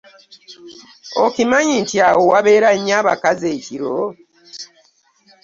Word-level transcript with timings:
Okimanyi 1.25 1.73
nti 1.83 1.95
awo 2.07 2.21
wabeera 2.31 2.69
nnyo 2.77 2.93
abakazi 3.01 3.45
ekiro. 3.55 3.95